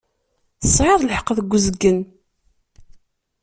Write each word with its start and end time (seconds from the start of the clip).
Tesɛiḍ 0.61 1.01
lḥeqq 1.05 1.29
deg 1.37 1.51
uzgen. 1.55 1.99